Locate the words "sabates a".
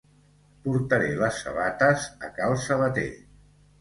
1.43-2.33